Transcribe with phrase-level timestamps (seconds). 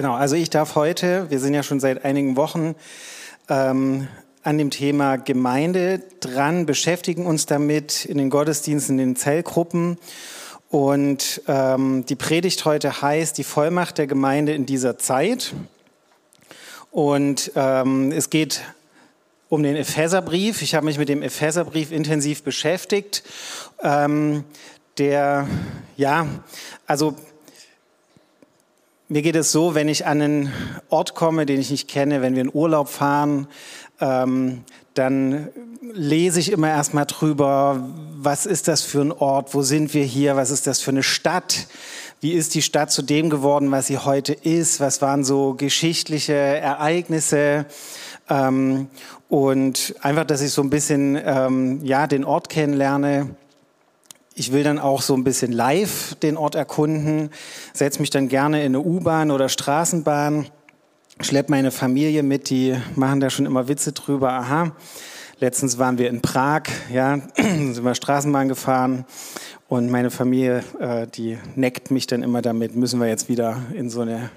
[0.00, 2.74] Genau, also ich darf heute, wir sind ja schon seit einigen Wochen
[3.50, 4.08] ähm,
[4.42, 9.98] an dem Thema Gemeinde dran, beschäftigen uns damit in den Gottesdiensten, in den Zellgruppen.
[10.70, 15.52] Und ähm, die Predigt heute heißt die Vollmacht der Gemeinde in dieser Zeit.
[16.90, 18.62] Und ähm, es geht
[19.50, 20.62] um den Epheserbrief.
[20.62, 23.22] Ich habe mich mit dem Epheserbrief intensiv beschäftigt.
[23.82, 24.44] Ähm,
[24.96, 25.46] der,
[25.98, 26.26] ja,
[26.86, 27.16] also
[29.10, 30.52] mir geht es so, wenn ich an einen
[30.88, 33.48] Ort komme, den ich nicht kenne, wenn wir in Urlaub fahren,
[34.00, 34.62] ähm,
[34.94, 35.48] dann
[35.92, 40.36] lese ich immer erstmal drüber, was ist das für ein Ort, wo sind wir hier,
[40.36, 41.66] was ist das für eine Stadt,
[42.20, 46.34] wie ist die Stadt zu dem geworden, was sie heute ist, was waren so geschichtliche
[46.34, 47.66] Ereignisse
[48.28, 48.86] ähm,
[49.28, 53.34] und einfach, dass ich so ein bisschen ähm, ja den Ort kennenlerne
[54.40, 57.28] ich will dann auch so ein bisschen live den Ort erkunden,
[57.74, 60.46] setze mich dann gerne in eine U-Bahn oder Straßenbahn,
[61.20, 64.32] schleppe meine Familie mit, die machen da schon immer Witze drüber.
[64.32, 64.72] Aha,
[65.40, 69.04] letztens waren wir in Prag, ja, sind wir Straßenbahn gefahren
[69.68, 73.90] und meine Familie, äh, die neckt mich dann immer damit, müssen wir jetzt wieder in
[73.90, 74.30] so eine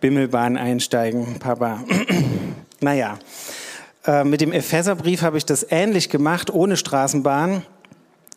[0.00, 1.84] Bimmelbahn einsteigen, Papa.
[2.80, 3.18] naja,
[4.06, 7.62] äh, mit dem Epheserbrief habe ich das ähnlich gemacht, ohne Straßenbahn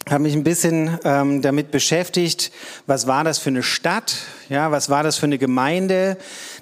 [0.10, 2.52] habe mich ein bisschen ähm, damit beschäftigt,
[2.86, 4.16] was war das für eine Stadt,
[4.50, 6.18] ja, was war das für eine Gemeinde,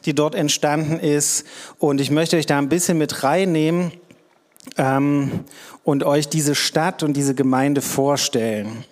[0.05, 1.45] die dort entstanden ist.
[1.77, 3.91] Und ich möchte euch da ein bisschen mit reinnehmen
[4.77, 5.41] ähm,
[5.83, 8.83] und euch diese Stadt und diese Gemeinde vorstellen.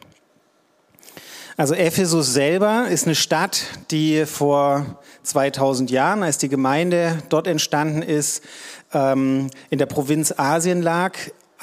[1.55, 8.01] Also Ephesus selber ist eine Stadt, die vor 2000 Jahren, als die Gemeinde dort entstanden
[8.01, 8.43] ist,
[8.91, 11.13] ähm, in der Provinz Asien lag,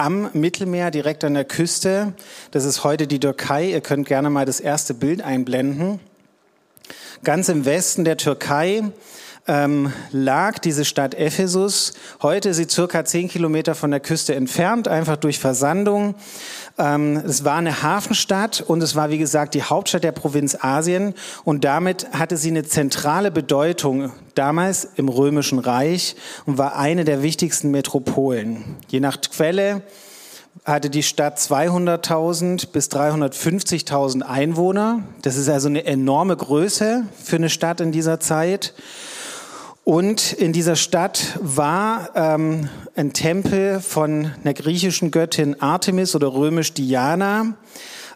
[0.00, 2.14] am Mittelmeer, direkt an der Küste.
[2.52, 3.66] Das ist heute die Türkei.
[3.66, 6.00] Ihr könnt gerne mal das erste Bild einblenden.
[7.22, 8.83] Ganz im Westen der Türkei
[9.50, 11.94] ähm, lag diese Stadt Ephesus.
[12.22, 16.14] Heute ist sie circa zehn Kilometer von der Küste entfernt, einfach durch Versandung.
[16.78, 21.14] Ähm, es war eine Hafenstadt und es war, wie gesagt, die Hauptstadt der Provinz Asien
[21.42, 26.14] und damit hatte sie eine zentrale Bedeutung damals im Römischen Reich
[26.46, 28.77] und war eine der wichtigsten Metropolen.
[28.86, 29.83] Je nach Quelle
[30.64, 35.00] hatte die Stadt 200.000 bis 350.000 Einwohner.
[35.22, 38.74] Das ist also eine enorme Größe für eine Stadt in dieser Zeit.
[39.90, 46.73] Und in dieser Stadt war ähm, ein Tempel von einer griechischen Göttin Artemis oder römisch
[46.74, 47.55] Diana.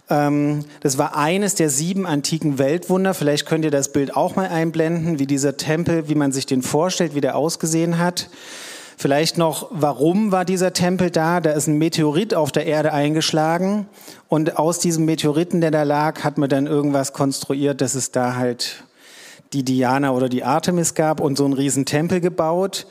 [0.08, 3.12] Ähm, das war eines der sieben antiken Weltwunder.
[3.12, 6.62] Vielleicht könnt ihr das Bild auch mal einblenden, wie dieser Tempel, wie man sich den
[6.62, 8.28] vorstellt, wie der ausgesehen hat.
[8.96, 11.40] Vielleicht noch, warum war dieser Tempel da?
[11.40, 13.88] Da ist ein Meteorit auf der Erde eingeschlagen
[14.28, 18.36] und aus diesem Meteoriten, der da lag, hat man dann irgendwas konstruiert, dass es da
[18.36, 18.84] halt
[19.54, 22.86] die Diana oder die Artemis gab und so einen riesen Tempel gebaut.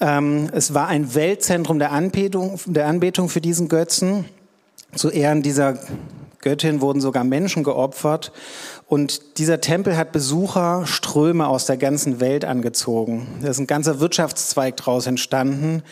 [0.00, 4.24] Ähm, es war ein Weltzentrum der Anbetung, der Anbetung für diesen Götzen.
[4.94, 5.78] Zu Ehren dieser
[6.40, 8.32] Göttin wurden sogar Menschen geopfert.
[8.88, 13.26] Und dieser Tempel hat Besucherströme aus der ganzen Welt angezogen.
[13.40, 15.82] Da ist ein ganzer Wirtschaftszweig daraus entstanden.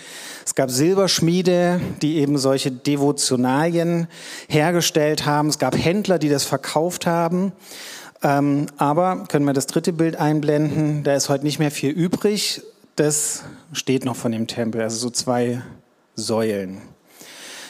[0.44, 4.09] Es gab Silberschmiede, die eben solche Devotionalien
[4.48, 5.48] hergestellt haben.
[5.48, 7.53] Es gab Händler, die das verkauft haben.
[8.22, 11.03] Ähm, aber können wir das dritte Bild einblenden?
[11.04, 12.62] Da ist heute nicht mehr viel übrig.
[12.97, 15.62] Das steht noch von dem Tempel, also so zwei
[16.16, 16.82] Säulen.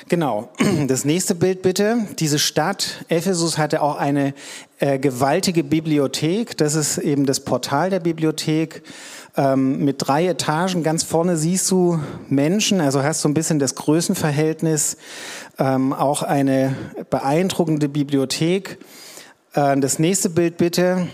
[0.09, 0.49] Genau.
[0.89, 1.99] Das nächste Bild bitte.
[2.19, 4.34] Diese Stadt Ephesus hatte auch eine
[4.81, 6.56] äh, gewaltige Bibliothek.
[6.56, 8.83] Das ist eben das Portal der Bibliothek
[9.37, 10.83] ähm, mit drei Etagen.
[10.83, 14.97] Ganz vorne siehst du Menschen, also hast du ein bisschen das Größenverhältnis.
[15.59, 16.75] Ähm, auch eine
[17.10, 18.78] beeindruckende Bibliothek.
[19.55, 21.09] Äh, das nächste Bild bitte.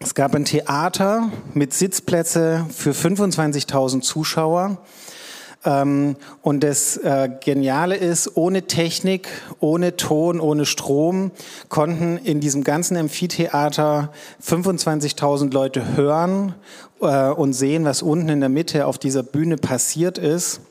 [0.00, 4.78] Es gab ein Theater mit Sitzplätze für 25.000 Zuschauer.
[5.64, 9.28] Ähm, und das äh, Geniale ist, ohne Technik,
[9.60, 11.32] ohne Ton, ohne Strom
[11.68, 14.10] konnten in diesem ganzen Amphitheater
[14.42, 16.54] 25.000 Leute hören
[17.02, 20.62] äh, und sehen, was unten in der Mitte auf dieser Bühne passiert ist.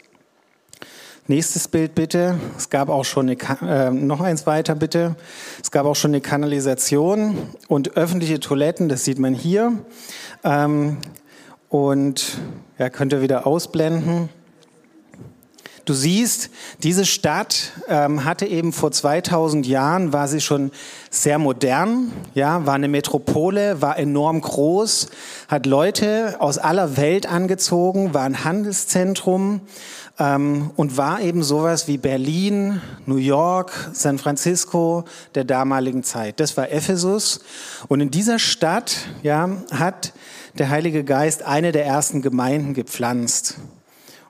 [1.29, 2.39] Nächstes Bild bitte.
[2.57, 5.15] Es gab auch schon eine, äh, noch eins weiter bitte.
[5.61, 7.37] Es gab auch schon eine Kanalisation
[7.67, 8.89] und öffentliche Toiletten.
[8.89, 9.73] Das sieht man hier.
[10.43, 10.97] Ähm,
[11.69, 12.39] und
[12.79, 14.29] ja, könnt ihr wieder ausblenden.
[15.85, 16.49] du siehst,
[16.81, 20.71] diese Stadt ähm, hatte eben vor 2000 Jahren, war sie schon
[21.11, 25.09] sehr modern, ja, war eine Metropole, war enorm groß,
[25.47, 29.61] hat Leute aus aller Welt angezogen, war ein Handelszentrum
[30.19, 36.39] ähm, und war eben sowas wie Berlin, New York, San Francisco der damaligen Zeit.
[36.39, 37.39] Das war Ephesus.
[37.87, 40.13] Und in dieser Stadt ja, hat
[40.57, 43.55] der Heilige Geist eine der ersten Gemeinden gepflanzt.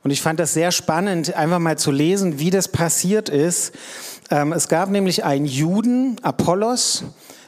[0.04, 3.74] Und ich fand das sehr spannend, einfach mal zu lesen, wie das passiert ist.
[4.30, 7.04] Ähm, es gab nämlich einen Juden, Apollos,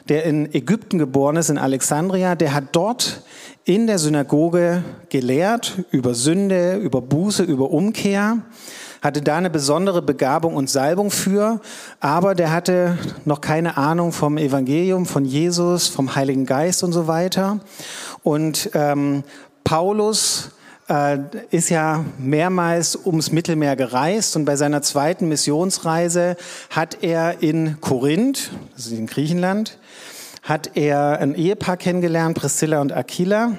[0.08, 3.22] der in Ägypten geboren ist, in Alexandria, der hat dort
[3.64, 8.38] in der Synagoge gelehrt über Sünde, über Buße, über Umkehr,
[9.00, 11.60] hatte da eine besondere Begabung und Salbung für,
[12.00, 17.06] aber der hatte noch keine Ahnung vom Evangelium, von Jesus, vom Heiligen Geist und so
[17.06, 17.60] weiter.
[18.22, 19.24] Und ähm,
[19.64, 20.50] Paulus
[21.50, 26.36] ist ja mehrmals ums Mittelmeer gereist und bei seiner zweiten Missionsreise
[26.70, 29.78] hat er in Korinth, das ist in Griechenland,
[30.42, 33.56] hat er ein Ehepaar kennengelernt, Priscilla und Aquila,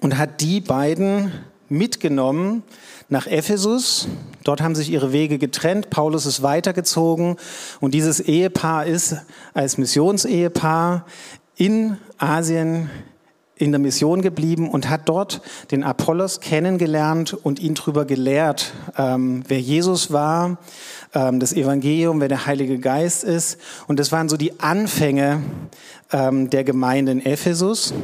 [0.00, 1.32] und hat die beiden
[1.68, 2.62] mitgenommen
[3.08, 4.08] nach Ephesus.
[4.44, 5.90] Dort haben sich ihre Wege getrennt.
[5.90, 7.36] Paulus ist weitergezogen
[7.80, 9.16] und dieses Ehepaar ist
[9.54, 11.06] als Missionsehepaar
[11.56, 12.90] in Asien
[13.56, 15.40] in der Mission geblieben und hat dort
[15.70, 20.58] den Apollos kennengelernt und ihn darüber gelehrt, ähm, wer Jesus war,
[21.14, 23.58] ähm, das Evangelium, wer der Heilige Geist ist.
[23.86, 25.42] Und das waren so die Anfänge
[26.12, 27.94] ähm, der Gemeinde in Ephesus.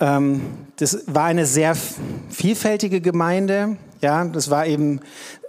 [0.00, 0.42] Ähm,
[0.76, 1.76] das war eine sehr
[2.30, 3.76] vielfältige Gemeinde.
[4.00, 5.00] Ja, das war eben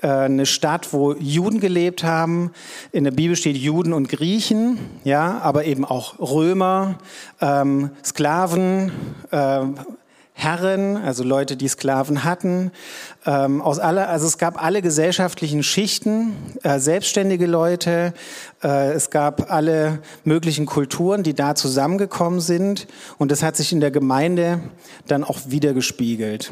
[0.01, 2.51] äh, eine Stadt, wo Juden gelebt haben.
[2.91, 6.97] In der Bibel steht Juden und Griechen, ja, aber eben auch Römer,
[7.39, 8.91] ähm, Sklaven,
[9.31, 9.61] äh,
[10.33, 12.71] Herren, also Leute, die Sklaven hatten,
[13.25, 16.33] ähm, aus aller, also es gab alle gesellschaftlichen Schichten,
[16.63, 18.13] äh, selbstständige Leute,
[18.63, 22.87] äh, es gab alle möglichen Kulturen, die da zusammengekommen sind
[23.17, 24.61] und das hat sich in der Gemeinde
[25.07, 26.51] dann auch wieder gespiegelt.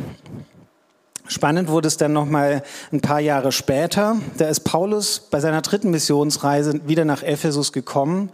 [1.30, 4.18] Spannend wurde es dann noch mal ein paar Jahre später.
[4.38, 8.32] Da ist Paulus bei seiner dritten Missionsreise wieder nach Ephesus gekommen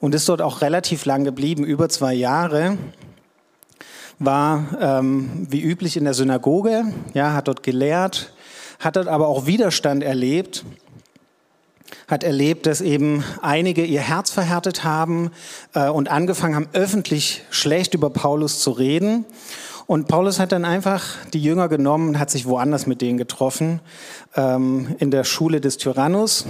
[0.00, 2.76] und ist dort auch relativ lang geblieben, über zwei Jahre
[4.18, 6.84] war ähm, wie üblich in der Synagoge,
[7.14, 8.32] ja, hat dort gelehrt,
[8.80, 10.64] hat dort aber auch Widerstand erlebt,
[12.06, 15.30] hat erlebt, dass eben einige ihr Herz verhärtet haben
[15.74, 19.24] äh, und angefangen haben, öffentlich schlecht über Paulus zu reden.
[19.86, 23.80] Und Paulus hat dann einfach die Jünger genommen und hat sich woanders mit denen getroffen,
[24.34, 26.44] ähm, in der Schule des Tyrannus,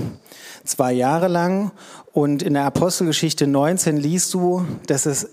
[0.64, 1.70] zwei Jahre lang.
[2.12, 5.28] Und in der Apostelgeschichte 19 liest du, dass es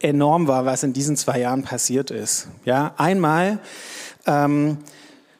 [0.00, 2.48] enorm war, was in diesen zwei Jahren passiert ist.
[2.64, 3.60] Ja, einmal
[4.26, 4.78] ähm,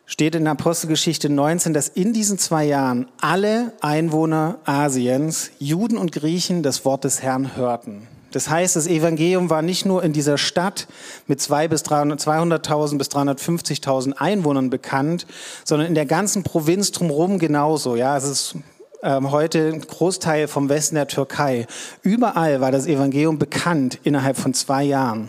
[0.07, 6.63] steht in Apostelgeschichte 19, dass in diesen zwei Jahren alle Einwohner Asiens, Juden und Griechen,
[6.63, 8.07] das Wort des Herrn hörten.
[8.33, 10.89] Das heißt, das Evangelium war nicht nur in dieser Stadt
[11.27, 15.27] mit 200.000 bis 200.000 bis 350.000 Einwohnern bekannt,
[15.65, 17.97] sondern in der ganzen Provinz drumherum genauso.
[17.97, 18.55] Ja, es ist
[19.03, 21.67] ähm, heute ein Großteil vom Westen der Türkei.
[22.03, 25.29] Überall war das Evangelium bekannt innerhalb von zwei Jahren.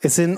[0.00, 0.36] Es sind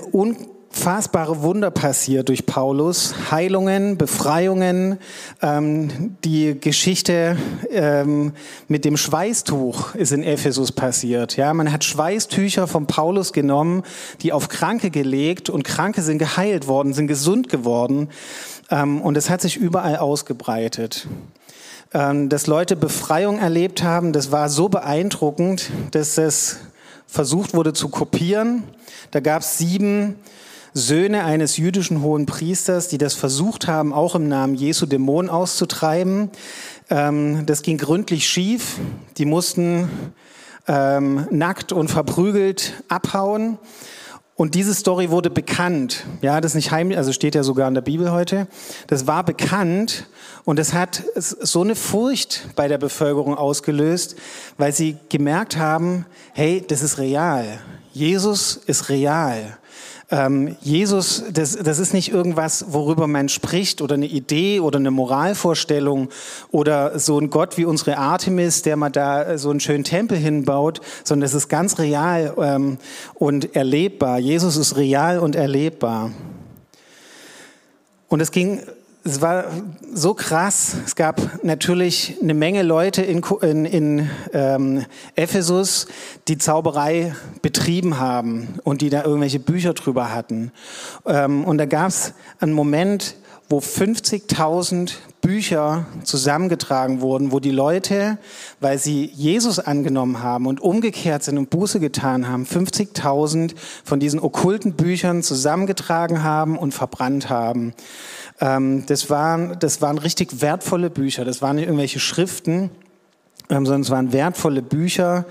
[0.75, 4.99] unfassbare Wunder passiert durch Paulus, Heilungen, Befreiungen,
[5.41, 7.37] ähm, die Geschichte
[7.71, 8.33] ähm,
[8.67, 11.37] mit dem Schweißtuch ist in Ephesus passiert.
[11.37, 13.83] Ja, man hat Schweißtücher von Paulus genommen,
[14.21, 18.09] die auf Kranke gelegt und Kranke sind geheilt worden, sind gesund geworden
[18.69, 21.07] ähm, und es hat sich überall ausgebreitet.
[21.93, 24.11] Ähm, dass Leute Befreiung erlebt haben.
[24.11, 26.57] Das war so beeindruckend, dass es
[27.07, 28.63] versucht wurde zu kopieren.
[29.11, 30.15] Da gab es sieben
[30.77, 36.29] Söhne eines jüdischen hohen Priesters, die das versucht haben, auch im Namen Jesu Dämonen auszutreiben.
[36.89, 38.75] Ähm, das ging gründlich schief.
[39.17, 39.87] Die mussten
[40.67, 43.57] ähm, nackt und verprügelt abhauen.
[44.35, 46.05] Und diese Story wurde bekannt.
[46.21, 48.47] Ja, das ist nicht heimlich, also steht ja sogar in der Bibel heute.
[48.87, 50.07] Das war bekannt
[50.43, 54.17] und es hat so eine Furcht bei der Bevölkerung ausgelöst,
[54.57, 57.61] weil sie gemerkt haben, hey, das ist real.
[57.93, 59.57] Jesus ist real.
[60.11, 64.91] Ähm, Jesus, das, das ist nicht irgendwas, worüber man spricht oder eine Idee oder eine
[64.91, 66.09] Moralvorstellung
[66.51, 70.81] oder so ein Gott wie unsere Artemis, der mal da so einen schönen Tempel hinbaut,
[71.03, 72.77] sondern es ist ganz real ähm,
[73.15, 74.19] und erlebbar.
[74.19, 76.11] Jesus ist real und erlebbar.
[78.07, 78.61] Und es ging
[79.07, 79.45] es war
[79.93, 80.75] so krass.
[80.83, 84.85] Es gab natürlich eine Menge Leute in, in, in ähm,
[85.15, 85.85] Ephesus,
[86.27, 90.51] die Zauberei betrieben haben und die da irgendwelche Bücher drüber hatten.
[91.05, 93.15] Ähm, und da gab es einen Moment,
[93.49, 98.17] wo 50.000 Bücher zusammengetragen wurden, wo die Leute,
[98.59, 104.19] weil sie Jesus angenommen haben und umgekehrt sind und Buße getan haben, 50.000 von diesen
[104.19, 107.73] okkulten Büchern zusammengetragen haben und verbrannt haben.
[108.39, 112.69] Ähm, das, waren, das waren richtig wertvolle Bücher, das waren nicht irgendwelche Schriften,
[113.49, 115.25] ähm, sondern es waren wertvolle Bücher.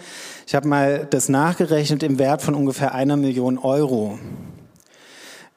[0.47, 4.19] Ich habe mal das nachgerechnet im Wert von ungefähr einer Million Euro.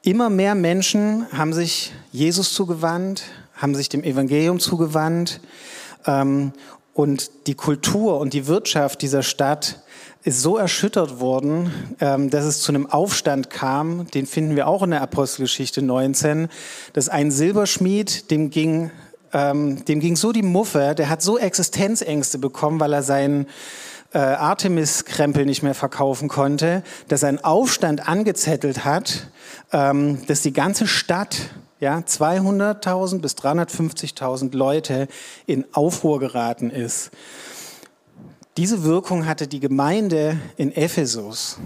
[0.08, 5.38] Immer mehr Menschen haben sich Jesus zugewandt, haben sich dem Evangelium zugewandt.
[6.06, 6.54] Ähm,
[6.94, 9.82] und die Kultur und die Wirtschaft dieser Stadt
[10.24, 14.06] ist so erschüttert worden, ähm, dass es zu einem Aufstand kam.
[14.06, 16.48] Den finden wir auch in der Apostelgeschichte 19,
[16.94, 18.90] dass ein Silberschmied, dem ging,
[19.34, 23.46] ähm, dem ging so die Muffe, der hat so Existenzängste bekommen, weil er seinen
[24.12, 29.28] äh, Artemis-Krempel nicht mehr verkaufen konnte, dass einen Aufstand angezettelt hat,
[29.72, 31.36] ähm, dass die ganze Stadt,
[31.80, 35.08] ja, 200.000 bis 350.000 Leute
[35.46, 37.10] in Aufruhr geraten ist.
[38.56, 41.58] Diese Wirkung hatte die Gemeinde in Ephesus.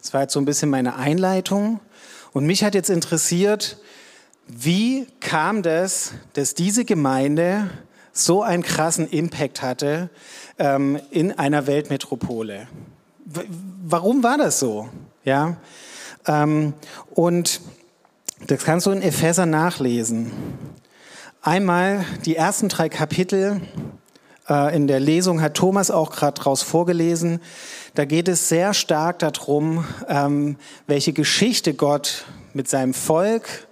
[0.00, 1.80] Das war jetzt so ein bisschen meine Einleitung.
[2.32, 3.76] Und mich hat jetzt interessiert,
[4.46, 7.68] wie kam das, dass diese Gemeinde
[8.12, 10.10] so einen krassen Impact hatte
[10.58, 12.68] ähm, in einer Weltmetropole?
[13.24, 13.40] W
[13.82, 14.88] warum war das so?
[15.24, 15.56] Ja,
[16.26, 16.74] ähm,
[17.14, 17.60] und
[18.46, 20.32] das kannst du in Epheser nachlesen.
[21.42, 23.60] Einmal die ersten drei Kapitel
[24.48, 27.40] äh, in der Lesung hat Thomas auch gerade daraus vorgelesen.
[27.94, 33.68] Da geht es sehr stark darum, ähm, welche Geschichte Gott mit seinem Volk,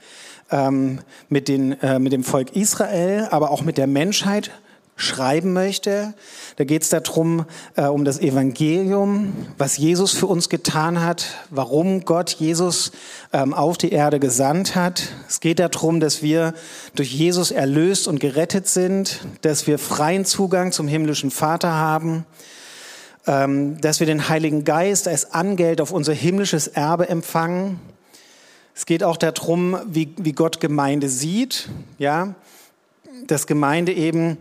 [0.51, 4.51] ähm, mit, den, äh, mit dem Volk Israel, aber auch mit der Menschheit
[4.99, 6.13] schreiben möchte.
[6.57, 12.05] Da geht es darum, äh, um das Evangelium, was Jesus für uns getan hat, warum
[12.05, 12.91] Gott Jesus
[13.33, 15.09] ähm, auf die Erde gesandt hat.
[15.29, 16.53] Es geht darum, dass wir
[16.97, 22.27] durch Jesus erlöst und gerettet sind, dass wir freien Zugang zum himmlischen Vater haben,
[23.29, 27.79] ähm, dass wir den Heiligen Geist als Angeld auf unser himmlisches Erbe empfangen.
[28.79, 31.69] Es geht auch darum, wie, wie Gott Gemeinde sieht,
[31.99, 32.37] ja,
[33.27, 34.39] dass Gemeinde eben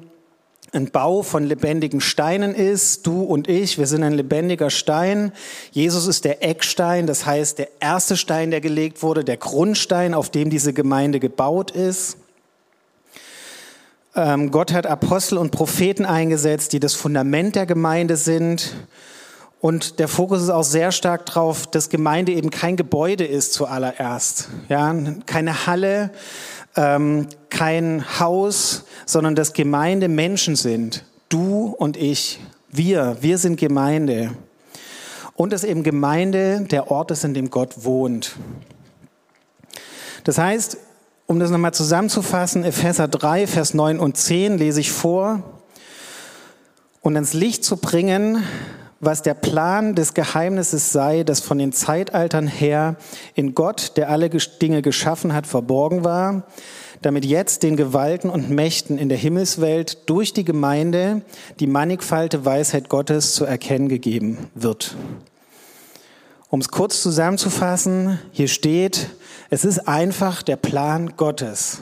[0.72, 3.08] ein Bau von lebendigen Steinen ist.
[3.08, 5.32] Du und ich, wir sind ein lebendiger Stein.
[5.72, 10.30] Jesus ist der Eckstein, das heißt der erste Stein, der gelegt wurde, der Grundstein, auf
[10.30, 12.18] dem diese Gemeinde gebaut ist.
[14.14, 18.76] Ähm, Gott hat Apostel und Propheten eingesetzt, die das Fundament der Gemeinde sind.
[19.60, 24.50] Und der Fokus ist auch sehr stark darauf, dass Gemeinde eben kein Gebäude ist zuallererst.
[24.70, 24.96] Ja,
[25.26, 26.12] keine Halle,
[26.76, 31.04] ähm, kein Haus, sondern dass Gemeinde Menschen sind.
[31.30, 34.32] Du und ich, wir, wir sind Gemeinde.
[35.34, 38.36] Und dass eben Gemeinde der Ort ist, in dem Gott wohnt.
[40.24, 40.78] Das heißt,
[41.26, 45.42] um das nochmal zusammenzufassen, Epheser 3, Vers 9 und 10 lese ich vor.
[47.02, 48.44] Und ans Licht zu bringen,
[49.00, 52.96] was der Plan des Geheimnisses sei, das von den Zeitaltern her
[53.36, 56.44] in Gott, der alle Dinge geschaffen hat, verborgen war,
[57.02, 61.22] damit jetzt den Gewalten und Mächten in der Himmelswelt durch die Gemeinde
[61.60, 64.96] die mannigfalte Weisheit Gottes zu erkennen gegeben wird.
[66.50, 69.10] Um es kurz zusammenzufassen, hier steht,
[69.50, 71.82] es ist einfach der Plan Gottes.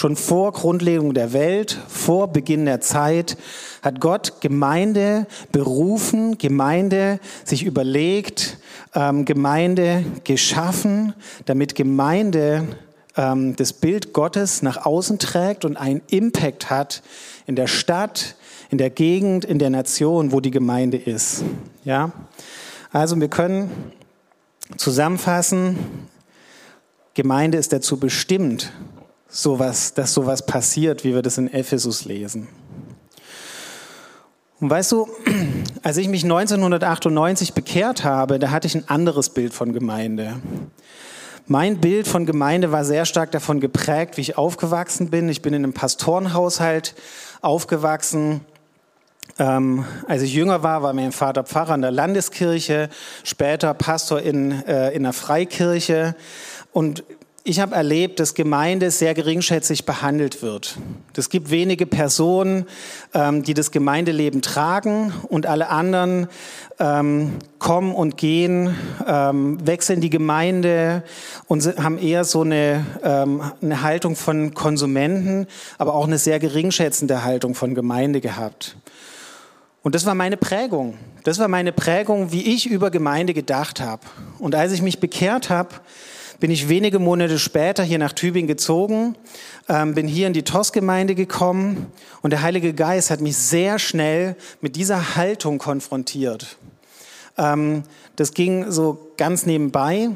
[0.00, 3.36] Schon vor Grundlegung der Welt, vor Beginn der Zeit,
[3.82, 8.58] hat Gott Gemeinde berufen, Gemeinde sich überlegt,
[8.94, 11.14] ähm, Gemeinde geschaffen,
[11.46, 12.68] damit Gemeinde
[13.16, 17.02] ähm, das Bild Gottes nach außen trägt und einen Impact hat
[17.48, 18.36] in der Stadt,
[18.70, 21.42] in der Gegend, in der Nation, wo die Gemeinde ist.
[21.82, 22.12] Ja?
[22.92, 23.68] Also wir können
[24.76, 25.76] zusammenfassen,
[27.14, 28.70] Gemeinde ist dazu bestimmt,
[29.28, 32.48] sowas, dass sowas passiert, wie wir das in Ephesus lesen.
[34.60, 35.08] Und weißt du,
[35.82, 40.36] als ich mich 1998 bekehrt habe, da hatte ich ein anderes Bild von Gemeinde.
[41.46, 45.28] Mein Bild von Gemeinde war sehr stark davon geprägt, wie ich aufgewachsen bin.
[45.28, 46.94] Ich bin in einem Pastorenhaushalt
[47.40, 48.42] aufgewachsen.
[49.38, 52.90] Ähm, als ich jünger war, war mein Vater Pfarrer in der Landeskirche,
[53.22, 56.16] später Pastor in, äh, in der Freikirche.
[56.72, 57.04] Und
[57.44, 60.76] ich habe erlebt, dass Gemeinde sehr geringschätzig behandelt wird.
[61.16, 62.66] Es gibt wenige Personen,
[63.14, 66.28] ähm, die das Gemeindeleben tragen und alle anderen
[66.78, 68.76] ähm, kommen und gehen,
[69.06, 71.02] ähm, wechseln die Gemeinde
[71.46, 75.46] und haben eher so eine, ähm, eine Haltung von Konsumenten,
[75.78, 78.76] aber auch eine sehr geringschätzende Haltung von Gemeinde gehabt.
[79.82, 80.98] Und das war meine Prägung.
[81.24, 84.02] Das war meine Prägung, wie ich über Gemeinde gedacht habe.
[84.38, 85.70] Und als ich mich bekehrt habe,
[86.40, 89.16] bin ich wenige Monate später hier nach Tübingen gezogen,
[89.68, 91.86] ähm, bin hier in die TOS-Gemeinde gekommen
[92.22, 96.56] und der Heilige Geist hat mich sehr schnell mit dieser Haltung konfrontiert.
[97.36, 97.82] Ähm,
[98.16, 100.10] das ging so ganz nebenbei.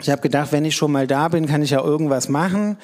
[0.00, 2.76] Ich habe gedacht, wenn ich schon mal da bin, kann ich ja irgendwas machen.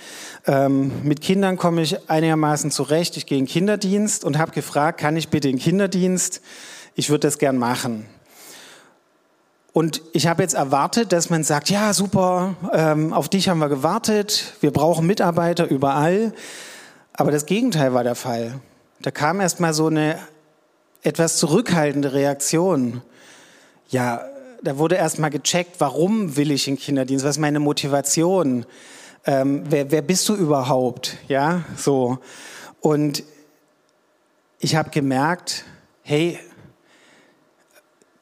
[0.47, 3.17] Ähm, mit Kindern komme ich einigermaßen zurecht.
[3.17, 6.41] Ich gehe in den Kinderdienst und habe gefragt, kann ich bitte in den Kinderdienst?
[6.95, 8.07] Ich würde das gern machen.
[9.73, 13.69] Und ich habe jetzt erwartet, dass man sagt, ja, super, ähm, auf dich haben wir
[13.69, 16.33] gewartet, wir brauchen Mitarbeiter überall.
[17.13, 18.61] Aber das Gegenteil war der Fall.
[19.01, 20.19] Da kam erst mal so eine
[21.03, 23.03] etwas zurückhaltende Reaktion.
[23.89, 24.23] Ja,
[24.63, 28.67] da wurde erstmal gecheckt, warum will ich in Kinderdienst, was ist meine Motivation,
[29.25, 32.19] ähm, wer, wer bist du überhaupt, ja, so.
[32.81, 33.23] Und
[34.59, 35.65] ich habe gemerkt,
[36.03, 36.39] hey,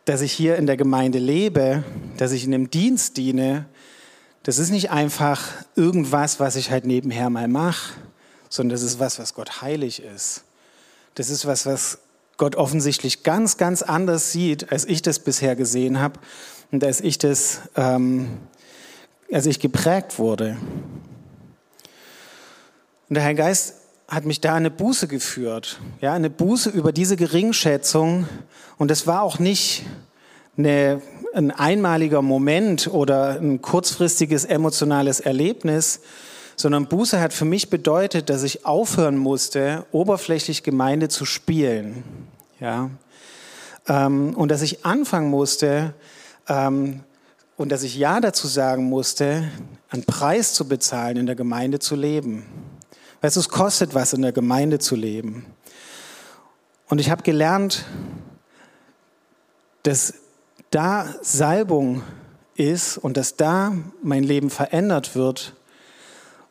[0.06, 1.82] dass ich hier in der Gemeinde lebe,
[2.16, 3.66] dass ich in einem Dienst diene,
[4.44, 7.94] das ist nicht einfach irgendwas, was ich halt nebenher mal mache,
[8.48, 10.44] sondern das ist was, was Gott heilig ist.
[11.16, 11.98] Das ist was, was
[12.36, 16.20] Gott offensichtlich ganz, ganz anders sieht, als ich das bisher gesehen habe
[16.70, 18.38] und als ich das, ähm,
[19.32, 20.56] als ich geprägt wurde.
[23.08, 23.74] Und der Heilige Geist
[24.08, 28.28] hat mich da eine Buße geführt, ja, eine Buße über diese Geringschätzung.
[28.78, 29.84] Und das war auch nicht
[30.56, 31.02] eine,
[31.34, 36.00] ein einmaliger Moment oder ein kurzfristiges emotionales Erlebnis,
[36.54, 42.04] sondern Buße hat für mich bedeutet, dass ich aufhören musste, oberflächlich Gemeinde zu spielen.
[42.60, 42.90] Ja?
[43.88, 45.94] Ähm, und dass ich anfangen musste
[46.48, 47.00] ähm,
[47.56, 49.44] und dass ich Ja dazu sagen musste,
[49.90, 52.44] einen Preis zu bezahlen, in der Gemeinde zu leben.
[53.20, 55.46] Weißt du, es kostet was, in der Gemeinde zu leben.
[56.88, 57.84] Und ich habe gelernt,
[59.82, 60.14] dass
[60.70, 62.02] da Salbung
[62.54, 65.54] ist und dass da mein Leben verändert wird,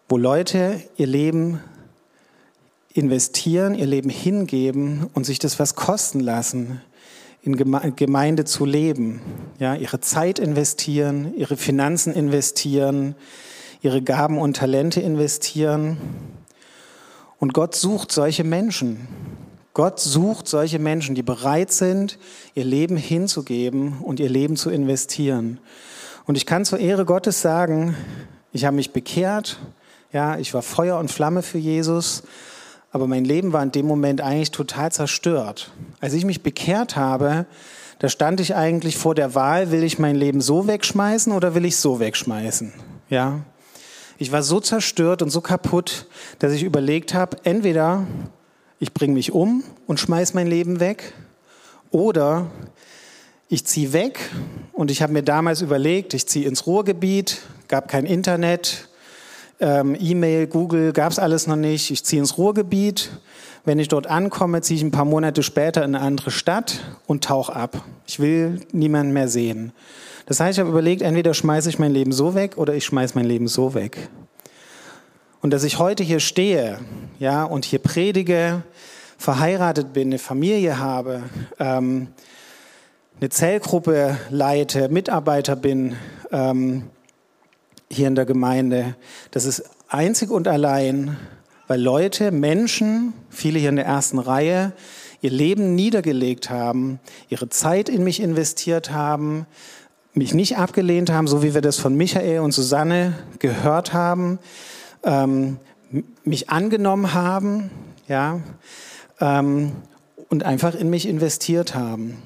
[0.07, 1.59] wo Leute ihr Leben
[2.93, 6.81] investieren, ihr Leben hingeben und sich das was kosten lassen,
[7.41, 7.57] in
[7.95, 9.21] Gemeinde zu leben.
[9.59, 13.15] Ja, ihre Zeit investieren, ihre Finanzen investieren,
[13.81, 15.97] ihre Gaben und Talente investieren.
[17.39, 19.07] Und Gott sucht solche Menschen.
[19.73, 22.17] Gott sucht solche Menschen, die bereit sind,
[22.53, 25.59] ihr Leben hinzugeben und ihr Leben zu investieren.
[26.25, 27.95] Und ich kann zur Ehre Gottes sagen,
[28.53, 29.59] ich habe mich bekehrt,
[30.13, 32.23] ja, ich war Feuer und Flamme für Jesus,
[32.91, 35.71] aber mein Leben war in dem Moment eigentlich total zerstört.
[35.99, 37.45] Als ich mich bekehrt habe,
[37.99, 41.65] da stand ich eigentlich vor der Wahl, will ich mein Leben so wegschmeißen oder will
[41.65, 42.71] ich so wegschmeißen?
[43.09, 43.41] Ja.
[44.17, 46.05] Ich war so zerstört und so kaputt,
[46.39, 48.07] dass ich überlegt habe, entweder
[48.79, 51.13] ich bringe mich um und schmeiß mein Leben weg
[51.91, 52.47] oder
[53.49, 54.19] ich ziehe weg
[54.71, 58.87] und ich habe mir damals überlegt, ich ziehe ins Ruhrgebiet, gab kein Internet,
[59.59, 61.91] ähm, E-Mail, Google, gab es alles noch nicht.
[61.91, 63.09] Ich ziehe ins Ruhrgebiet.
[63.65, 67.23] Wenn ich dort ankomme, ziehe ich ein paar Monate später in eine andere Stadt und
[67.23, 67.83] tauche ab.
[68.05, 69.73] Ich will niemanden mehr sehen.
[70.27, 73.15] Das heißt, ich habe überlegt, entweder schmeiße ich mein Leben so weg oder ich schmeiße
[73.15, 74.09] mein Leben so weg.
[75.41, 76.79] Und dass ich heute hier stehe,
[77.17, 78.61] ja, und hier predige,
[79.17, 81.23] verheiratet bin, eine Familie habe,
[81.59, 82.07] ähm,
[83.19, 85.95] eine Zellgruppe leite, Mitarbeiter bin,
[86.31, 86.83] ähm,
[87.89, 88.95] hier in der Gemeinde.
[89.31, 91.17] Das ist einzig und allein,
[91.67, 94.73] weil Leute, Menschen, viele hier in der ersten Reihe,
[95.21, 96.99] ihr Leben niedergelegt haben,
[97.29, 99.47] ihre Zeit in mich investiert haben,
[100.13, 104.39] mich nicht abgelehnt haben, so wie wir das von Michael und Susanne gehört haben,
[105.03, 105.57] ähm,
[106.23, 107.69] mich angenommen haben,
[108.07, 108.41] ja,
[109.19, 109.71] ähm,
[110.29, 112.21] und einfach in mich investiert haben.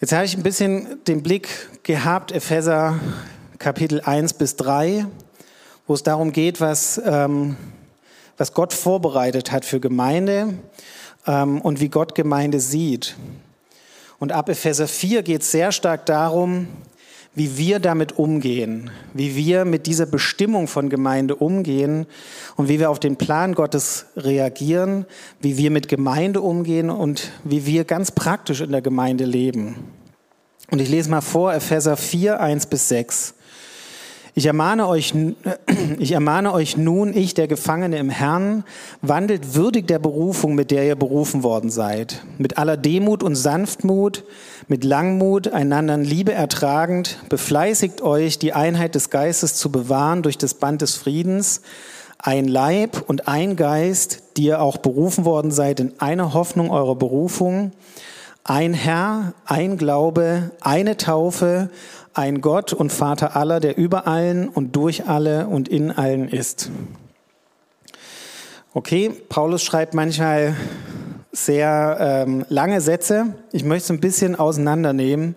[0.00, 1.48] Jetzt habe ich ein bisschen den Blick
[1.82, 2.98] gehabt, Epheser
[3.58, 5.06] Kapitel 1 bis 3,
[5.90, 7.56] wo es darum geht, was, ähm,
[8.36, 10.54] was Gott vorbereitet hat für Gemeinde
[11.26, 13.16] ähm, und wie Gott Gemeinde sieht.
[14.20, 16.68] Und ab Epheser 4 geht es sehr stark darum,
[17.34, 22.06] wie wir damit umgehen, wie wir mit dieser Bestimmung von Gemeinde umgehen
[22.54, 25.06] und wie wir auf den Plan Gottes reagieren,
[25.40, 29.74] wie wir mit Gemeinde umgehen und wie wir ganz praktisch in der Gemeinde leben.
[30.70, 33.34] Und ich lese mal vor, Epheser 4, 1 bis 6.
[34.40, 35.12] Ich ermahne euch,
[35.98, 38.64] ich ermahne euch nun, ich, der Gefangene im Herrn,
[39.02, 42.24] wandelt würdig der Berufung, mit der ihr berufen worden seid.
[42.38, 44.24] Mit aller Demut und Sanftmut,
[44.66, 50.38] mit Langmut, einander in Liebe ertragend, befleißigt euch, die Einheit des Geistes zu bewahren durch
[50.38, 51.60] das Band des Friedens.
[52.16, 56.96] Ein Leib und ein Geist, die ihr auch berufen worden seid in einer Hoffnung eurer
[56.96, 57.72] Berufung
[58.44, 61.70] ein Herr, ein Glaube, eine Taufe,
[62.14, 66.70] ein Gott und Vater aller, der über allen und durch alle und in allen ist.
[68.72, 70.54] Okay, Paulus schreibt manchmal
[71.32, 73.34] sehr ähm, lange Sätze.
[73.52, 75.36] Ich möchte es ein bisschen auseinandernehmen.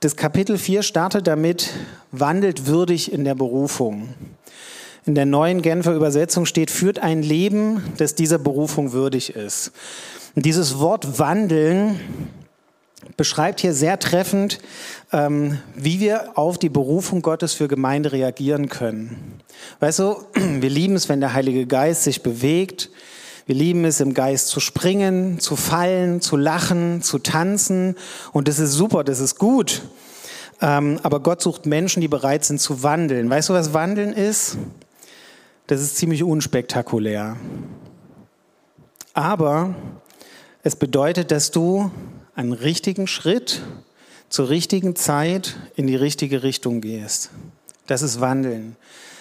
[0.00, 1.70] Das Kapitel 4 startet damit,
[2.12, 4.14] wandelt würdig in der Berufung.
[5.06, 9.72] In der neuen Genfer Übersetzung steht, führt ein Leben, das dieser Berufung würdig ist.
[10.34, 12.00] Und dieses Wort wandeln
[13.16, 14.58] beschreibt hier sehr treffend,
[15.12, 19.40] ähm, wie wir auf die Berufung Gottes für Gemeinde reagieren können.
[19.80, 22.90] Weißt du, wir lieben es, wenn der Heilige Geist sich bewegt.
[23.46, 27.94] Wir lieben es, im Geist zu springen, zu fallen, zu lachen, zu tanzen.
[28.32, 29.82] Und das ist super, das ist gut.
[30.60, 33.30] Ähm, aber Gott sucht Menschen, die bereit sind zu wandeln.
[33.30, 34.56] Weißt du, was Wandeln ist?
[35.68, 37.36] Das ist ziemlich unspektakulär.
[39.14, 39.74] Aber
[40.62, 41.90] es bedeutet, dass du
[42.36, 43.62] einen richtigen Schritt
[44.28, 47.30] zur richtigen Zeit in die richtige Richtung gehst.
[47.86, 48.76] Das ist Wandeln.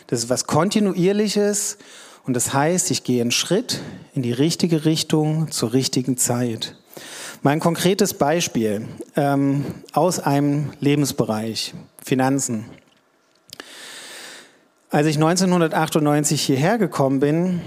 [0.08, 1.78] Das ist was Kontinuierliches
[2.26, 3.80] und das heißt, ich gehe einen Schritt
[4.14, 6.76] in die richtige Richtung zur richtigen Zeit.
[7.42, 11.74] Mein konkretes Beispiel ähm, aus einem Lebensbereich,
[12.04, 12.66] Finanzen.
[14.90, 17.62] Als ich 1998 hierher gekommen bin,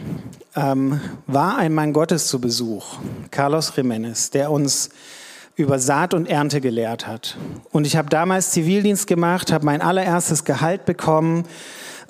[0.56, 2.98] ähm, war ein Mann Gottes zu Besuch,
[3.30, 4.90] Carlos Jiménez, der uns
[5.58, 7.36] über Saat und Ernte gelehrt hat.
[7.72, 11.44] Und ich habe damals Zivildienst gemacht, habe mein allererstes Gehalt bekommen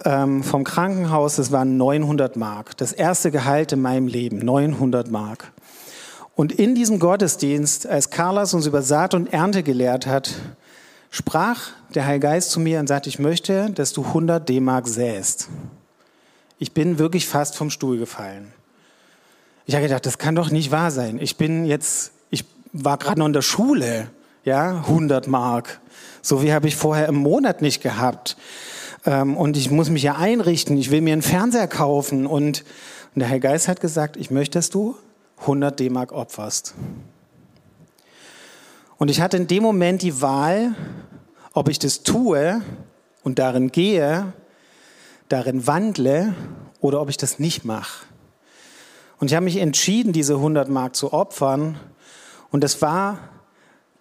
[0.05, 1.37] ähm, vom Krankenhaus.
[1.37, 2.77] Das waren 900 Mark.
[2.77, 5.51] Das erste Gehalt in meinem Leben, 900 Mark.
[6.37, 10.35] Und in diesem Gottesdienst, als Carlos uns über Saat und Ernte gelehrt hat,
[11.11, 15.49] sprach der Heilige Geist zu mir und sagte, ich möchte, dass du 100 D-Mark säst.
[16.59, 18.53] Ich bin wirklich fast vom Stuhl gefallen.
[19.65, 21.19] Ich habe gedacht, das kann doch nicht wahr sein.
[21.19, 22.13] Ich bin jetzt,
[22.73, 24.11] war gerade noch in der Schule,
[24.45, 25.81] ja, 100 Mark.
[26.23, 28.37] So wie habe ich vorher im Monat nicht gehabt.
[29.05, 30.77] Ähm, und ich muss mich ja einrichten.
[30.77, 32.27] Ich will mir einen Fernseher kaufen.
[32.27, 32.65] Und,
[33.15, 34.97] und der Herr Geist hat gesagt, ich möchte, dass du
[35.41, 36.75] 100 D-Mark opferst.
[38.99, 40.75] Und ich hatte in dem Moment die Wahl,
[41.53, 42.61] ob ich das tue
[43.23, 44.33] und darin gehe,
[45.29, 46.35] darin wandle
[46.81, 48.07] oder ob ich das nicht mache.
[49.21, 51.79] Und ich habe mich entschieden, diese 100 Mark zu opfern.
[52.51, 53.19] Und das war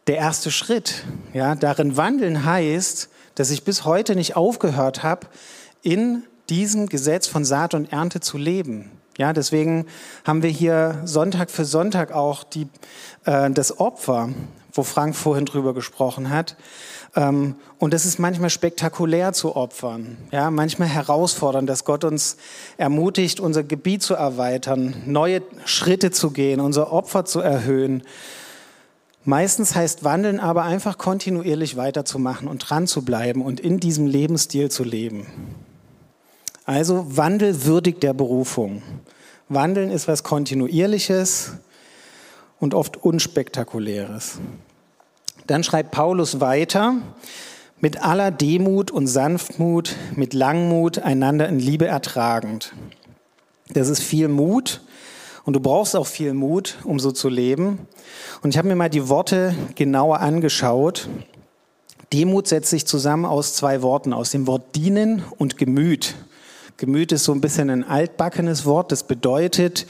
[0.08, 1.04] der erste Schritt.
[1.34, 5.28] Ja, darin wandeln heißt, dass ich bis heute nicht aufgehört habe,
[5.82, 8.92] in diesem Gesetz von Saat und Ernte zu leben.
[9.18, 9.86] Ja, deswegen
[10.26, 12.68] haben wir hier Sonntag für Sonntag auch die,
[13.26, 14.30] äh, das Opfer,
[14.78, 16.56] wo Frank vorhin drüber gesprochen hat.
[17.16, 22.38] Ähm, und es ist manchmal spektakulär zu opfern, ja, manchmal herausfordernd, dass Gott uns
[22.78, 28.04] ermutigt, unser Gebiet zu erweitern, neue Schritte zu gehen, unser Opfer zu erhöhen.
[29.24, 34.72] Meistens heißt Wandeln aber einfach kontinuierlich weiterzumachen und dran zu bleiben und in diesem Lebensstil
[34.72, 35.28] zu leben.
[36.66, 38.84] Also Wandel würdigt der Berufung.
[39.50, 41.54] Wandeln ist was Kontinuierliches
[42.60, 44.40] und oft Unspektakuläres.
[45.48, 46.96] Dann schreibt Paulus weiter,
[47.80, 52.74] mit aller Demut und Sanftmut, mit Langmut einander in Liebe ertragend.
[53.70, 54.82] Das ist viel Mut
[55.46, 57.88] und du brauchst auch viel Mut, um so zu leben.
[58.42, 61.08] Und ich habe mir mal die Worte genauer angeschaut.
[62.12, 66.16] Demut setzt sich zusammen aus zwei Worten, aus dem Wort dienen und Gemüt.
[66.76, 69.88] Gemüt ist so ein bisschen ein altbackenes Wort, das bedeutet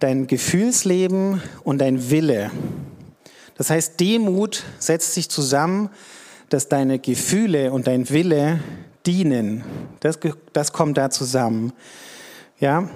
[0.00, 2.50] dein Gefühlsleben und dein Wille.
[3.58, 5.90] Das heißt, Demut setzt sich zusammen,
[6.48, 8.60] dass deine Gefühle und dein Wille
[9.04, 9.64] dienen.
[10.00, 10.18] Das,
[10.52, 11.72] das kommt da zusammen.
[12.60, 12.88] Ja?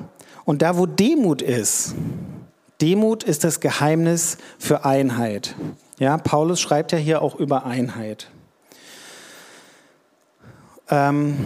[0.44, 1.94] Und da, wo Demut ist,
[2.80, 5.54] Demut ist das Geheimnis für Einheit.
[5.98, 8.30] Ja, Paulus schreibt ja hier auch über Einheit.
[10.88, 11.36] Ähm,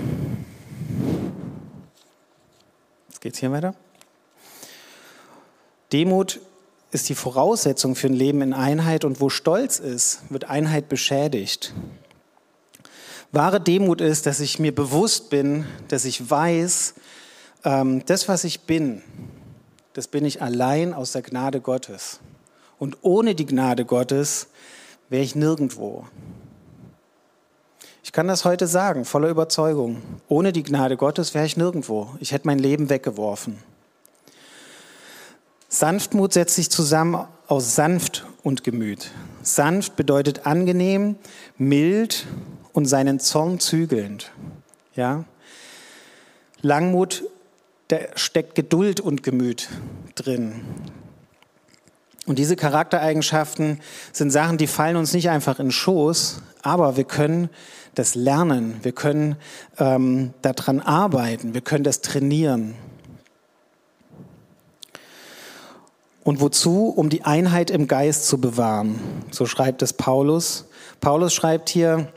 [3.09, 3.75] jetzt geht's hier weiter.
[5.93, 6.41] Demut
[6.97, 11.75] ist die Voraussetzung für ein Leben in Einheit und wo Stolz ist, wird Einheit beschädigt.
[13.33, 16.95] Wahre Demut ist, dass ich mir bewusst bin, dass ich weiß,
[17.65, 19.03] ähm, das, was ich bin,
[19.93, 22.21] das bin ich allein aus der Gnade Gottes.
[22.79, 24.49] Und ohne die Gnade Gottes
[25.11, 26.07] wäre ich nirgendwo.
[28.03, 30.01] Ich kann das heute sagen, voller Überzeugung.
[30.29, 32.09] Ohne die Gnade Gottes wäre ich nirgendwo.
[32.21, 33.59] Ich hätte mein Leben weggeworfen.
[35.79, 39.11] Sanftmut setzt sich zusammen aus sanft und Gemüt.
[39.43, 41.17] Sanft bedeutet angenehm,
[41.59, 42.27] mild
[42.73, 44.33] und seinen Zorn zügelnd.
[44.95, 45.25] Ja?
[46.63, 47.25] Langmut,
[47.89, 49.69] da steckt Geduld und Gemüt
[50.15, 50.63] drin.
[52.25, 53.81] Und diese Charaktereigenschaften
[54.15, 57.51] sind Sachen, die fallen uns nicht einfach in den Schoß, aber wir können
[57.95, 59.37] das lernen, wir können
[59.79, 62.77] ähm, daran arbeiten, wir können das trainieren.
[66.27, 66.89] Und wozu?
[66.89, 68.99] Um die Einheit im Geist zu bewahren.
[69.31, 70.65] So schreibt es Paulus.
[71.01, 72.09] Paulus schreibt hier,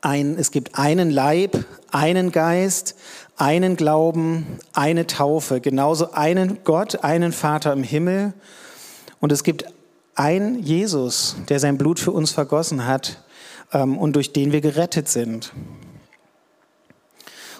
[0.00, 2.94] ein, es gibt einen Leib, einen Geist,
[3.36, 8.32] einen Glauben, eine Taufe, genauso einen Gott, einen Vater im Himmel.
[9.20, 9.66] Und es gibt
[10.14, 13.22] einen Jesus, der sein Blut für uns vergossen hat
[13.74, 15.52] ähm, und durch den wir gerettet sind.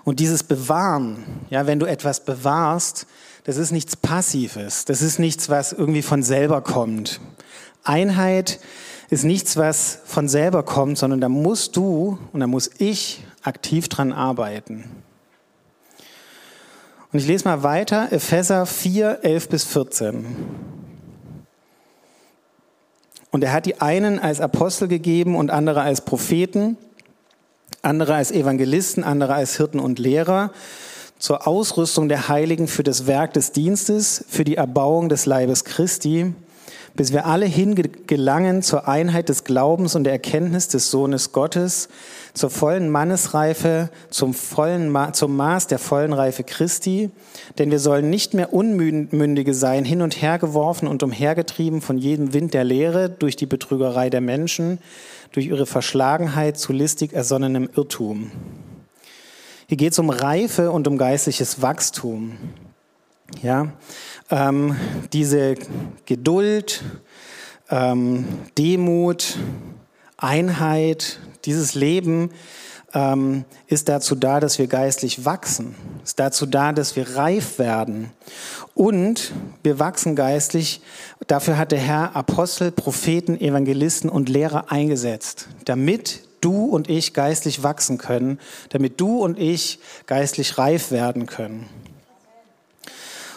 [0.02, 3.06] Und dieses Bewahren, ja, wenn du etwas bewahrst,
[3.48, 7.18] das ist nichts Passives, das ist nichts, was irgendwie von selber kommt.
[7.82, 8.60] Einheit
[9.08, 13.88] ist nichts, was von selber kommt, sondern da musst du und da muss ich aktiv
[13.88, 14.84] dran arbeiten.
[17.10, 20.26] Und ich lese mal weiter, Epheser 4, 11 bis 14.
[23.30, 26.76] Und er hat die einen als Apostel gegeben und andere als Propheten,
[27.80, 30.52] andere als Evangelisten, andere als Hirten und Lehrer
[31.18, 36.32] zur Ausrüstung der Heiligen für das Werk des Dienstes, für die Erbauung des Leibes Christi,
[36.94, 41.88] bis wir alle hingelangen zur Einheit des Glaubens und der Erkenntnis des Sohnes Gottes,
[42.34, 47.10] zur vollen Mannesreife, zum, vollen Ma zum Maß der vollen Reife Christi.
[47.58, 52.32] Denn wir sollen nicht mehr Unmündige sein, hin und her geworfen und umhergetrieben von jedem
[52.32, 54.78] Wind der Lehre, durch die Betrügerei der Menschen,
[55.32, 58.30] durch ihre Verschlagenheit zu listig ersonnenem Irrtum.
[59.70, 62.38] Hier geht es um Reife und um geistliches Wachstum.
[63.42, 63.70] Ja,
[64.30, 64.74] ähm,
[65.12, 65.56] diese
[66.06, 66.82] Geduld,
[67.68, 68.24] ähm,
[68.56, 69.36] Demut,
[70.16, 72.30] Einheit, dieses Leben
[72.94, 78.10] ähm, ist dazu da, dass wir geistlich wachsen, ist dazu da, dass wir reif werden.
[78.72, 80.80] Und wir wachsen geistlich,
[81.26, 87.62] dafür hat der Herr Apostel, Propheten, Evangelisten und Lehrer eingesetzt, damit du und ich geistlich
[87.62, 88.38] wachsen können,
[88.70, 91.68] damit du und ich geistlich reif werden können.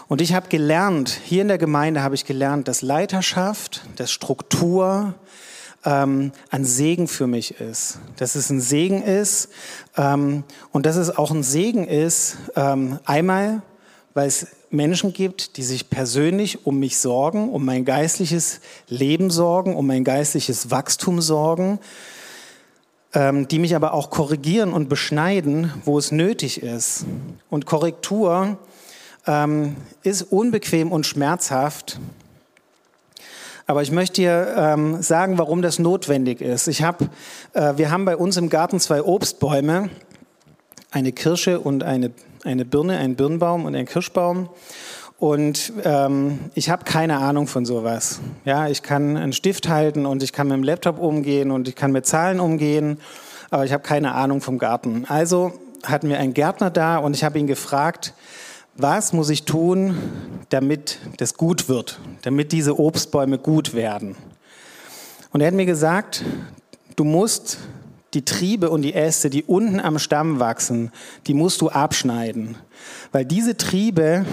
[0.07, 5.13] Und ich habe gelernt, hier in der Gemeinde habe ich gelernt, dass Leiterschaft, dass Struktur
[5.85, 7.99] ähm, ein Segen für mich ist.
[8.17, 9.49] Dass es ein Segen ist
[9.97, 13.61] ähm, und dass es auch ein Segen ist, ähm, einmal,
[14.13, 19.75] weil es Menschen gibt, die sich persönlich um mich sorgen, um mein geistliches Leben sorgen,
[19.75, 21.79] um mein geistliches Wachstum sorgen,
[23.13, 27.05] ähm, die mich aber auch korrigieren und beschneiden, wo es nötig ist.
[27.49, 28.57] Und Korrektur
[29.27, 31.99] ähm, ist unbequem und schmerzhaft.
[33.67, 36.67] Aber ich möchte dir ähm, sagen, warum das notwendig ist.
[36.67, 37.01] Ich hab,
[37.53, 39.89] äh, wir haben bei uns im Garten zwei Obstbäume,
[40.89, 42.11] eine Kirsche und eine,
[42.43, 44.49] eine Birne, einen Birnbaum und einen Kirschbaum.
[45.21, 48.19] Und ähm, ich habe keine Ahnung von sowas.
[48.43, 51.75] Ja, ich kann einen Stift halten und ich kann mit dem Laptop umgehen und ich
[51.75, 52.97] kann mit Zahlen umgehen,
[53.51, 55.05] aber ich habe keine Ahnung vom Garten.
[55.07, 55.53] Also
[55.83, 58.15] hatten wir einen Gärtner da und ich habe ihn gefragt,
[58.75, 59.95] was muss ich tun,
[60.49, 64.15] damit das gut wird, damit diese Obstbäume gut werden?
[65.31, 66.23] Und er hat mir gesagt,
[66.95, 67.59] du musst
[68.15, 70.91] die Triebe und die Äste, die unten am Stamm wachsen,
[71.27, 72.57] die musst du abschneiden.
[73.11, 74.25] Weil diese Triebe,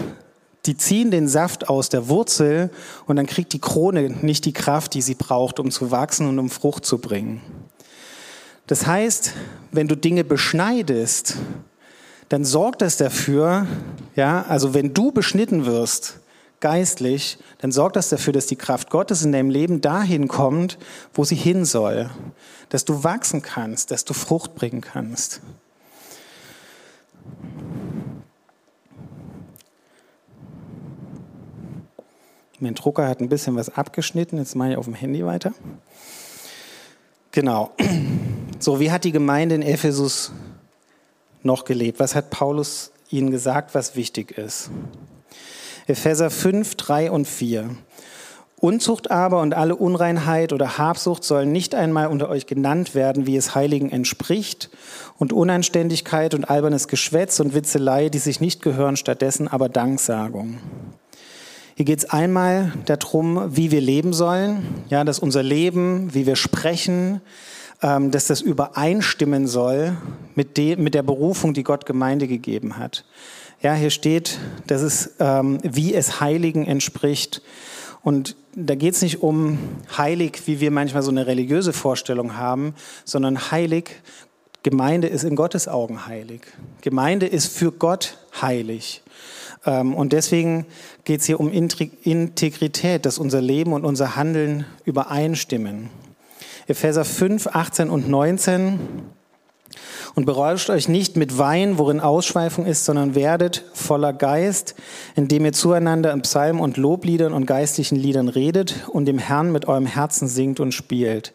[0.69, 2.71] die ziehen den Saft aus der Wurzel
[3.07, 6.39] und dann kriegt die Krone nicht die Kraft, die sie braucht, um zu wachsen und
[6.39, 7.41] um Frucht zu bringen.
[8.67, 9.33] Das heißt,
[9.73, 11.37] wenn du Dinge beschneidest,
[12.29, 13.67] dann sorgt das dafür,
[14.15, 16.21] ja, also wenn du beschnitten wirst,
[16.61, 20.77] geistlich, dann sorgt das dafür, dass die Kraft Gottes in deinem Leben dahin kommt,
[21.15, 22.11] wo sie hin soll.
[22.69, 25.41] Dass du wachsen kannst, dass du Frucht bringen kannst.
[32.61, 35.53] Mein Drucker hat ein bisschen was abgeschnitten, jetzt mache ich auf dem Handy weiter.
[37.33, 37.71] Genau.
[38.61, 40.33] So, wie hat die Gemeinde in Ephesus
[41.45, 42.01] noch gelebt?
[42.01, 44.73] Was hat Paulus ihnen gesagt, was wichtig ist?
[45.87, 47.71] Epheser 5, 3 und 4.
[48.57, 53.37] Unzucht aber und alle Unreinheit oder Habsucht sollen nicht einmal unter euch genannt werden, wie
[53.37, 54.71] es Heiligen entspricht,
[55.19, 60.59] und Unanständigkeit und albernes Geschwätz und Witzelei, die sich nicht gehören, stattdessen aber Danksagung.
[61.79, 66.35] Hier geht es einmal darum, wie wir leben sollen, ja, dass unser Leben, wie wir
[66.35, 67.21] sprechen,
[67.83, 69.97] ähm, dass das übereinstimmen soll
[70.35, 73.05] mit, de, mit der Berufung, die Gott Gemeinde gegeben hat.
[73.63, 77.43] Ja, hier steht, dass es, ähm, wie es Heiligen entspricht.
[78.03, 79.61] Und da geht es nicht um
[79.97, 84.03] heilig, wie wir manchmal so eine religiöse Vorstellung haben, sondern heilig
[84.65, 86.41] Gemeinde ist in Gottes Augen heilig.
[86.81, 89.03] Gemeinde ist für Gott heilig.
[89.65, 90.67] Ähm, und deswegen
[91.05, 95.91] geht es hier um Integrität, dass unser Leben und unser Handeln übereinstimmen.
[96.67, 98.79] Epheser 5, 18 und 19.
[100.15, 104.75] Und berauscht euch nicht mit Wein, worin Ausschweifung ist, sondern werdet voller Geist,
[105.15, 109.69] indem ihr zueinander in Psalmen und Lobliedern und geistlichen Liedern redet und dem Herrn mit
[109.69, 111.33] eurem Herzen singt und spielt.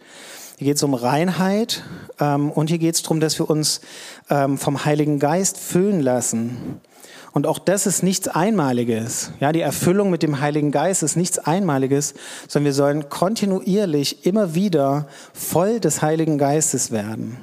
[0.57, 1.83] Hier geht es um Reinheit
[2.19, 3.81] ähm, und hier geht es darum, dass wir uns
[4.29, 6.81] ähm, vom Heiligen Geist füllen lassen.
[7.33, 9.31] Und auch das ist nichts Einmaliges.
[9.39, 12.13] Ja, die Erfüllung mit dem Heiligen Geist ist nichts Einmaliges,
[12.47, 17.37] sondern wir sollen kontinuierlich immer wieder voll des Heiligen Geistes werden.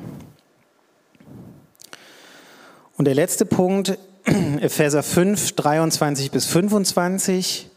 [2.97, 3.99] Und der letzte Punkt,
[4.61, 7.69] Epheser 5, 23 bis 25.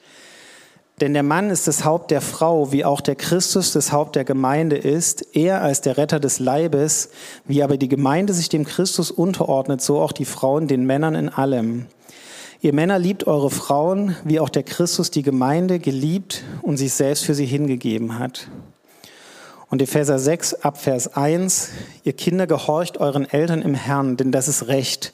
[1.02, 4.23] Denn der Mann ist das Haupt der Frau, wie auch der Christus das Haupt der
[4.23, 7.10] Gemeinde ist, er als der Retter des Leibes,
[7.45, 11.30] wie aber die Gemeinde sich dem Christus unterordnet, so auch die Frauen den Männern in
[11.30, 11.88] allem.
[12.63, 17.26] Ihr Männer liebt eure Frauen, wie auch der Christus die Gemeinde geliebt und sich selbst
[17.26, 18.47] für sie hingegeben hat.
[19.69, 21.71] Und Epheser 6 ab Vers 1,
[22.06, 25.12] ihr Kinder gehorcht euren Eltern im Herrn, denn das ist Recht.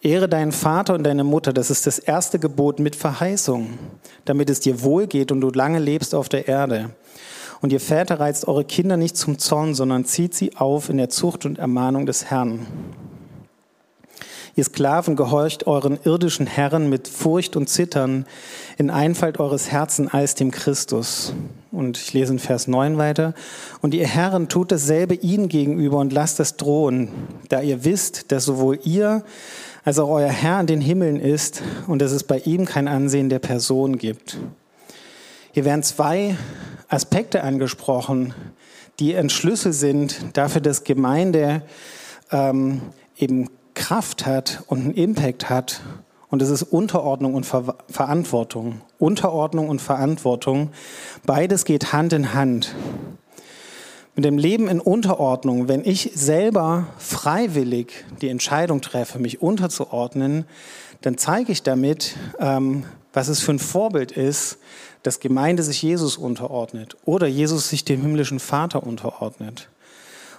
[0.00, 3.78] Ehre deinen Vater und deine Mutter, das ist das erste Gebot mit Verheißung,
[4.24, 6.90] damit es dir wohl geht und du lange lebst auf der Erde.
[7.60, 11.08] Und ihr Väter reizt eure Kinder nicht zum Zorn, sondern zieht sie auf in der
[11.08, 12.66] Zucht und Ermahnung des Herrn.
[14.56, 18.26] Ihr Sklaven gehorcht euren irdischen Herren mit Furcht und Zittern
[18.78, 21.32] in Einfalt eures Herzen als dem Christus.
[21.70, 23.34] Und ich lese in Vers 9 weiter.
[23.80, 27.10] Und ihr Herren tut dasselbe ihnen gegenüber und lasst das drohen,
[27.48, 29.24] da ihr wisst, dass sowohl ihr
[29.84, 33.28] als auch euer Herr an den Himmeln ist und dass es bei ihm kein Ansehen
[33.28, 34.38] der Person gibt.
[35.52, 36.36] Hier werden zwei
[36.88, 38.34] Aspekte angesprochen,
[38.98, 41.62] die ein Schlüssel sind dafür, dass Gemeinde
[42.30, 42.82] ähm,
[43.16, 43.48] eben
[43.80, 45.80] Kraft hat und einen Impact hat.
[46.28, 48.82] Und es ist Unterordnung und Ver Verantwortung.
[48.98, 50.70] Unterordnung und Verantwortung,
[51.24, 52.74] beides geht Hand in Hand.
[54.14, 60.44] Mit dem Leben in Unterordnung, wenn ich selber freiwillig die Entscheidung treffe, mich unterzuordnen,
[61.00, 64.58] dann zeige ich damit, ähm, was es für ein Vorbild ist,
[65.02, 69.70] dass Gemeinde sich Jesus unterordnet oder Jesus sich dem himmlischen Vater unterordnet.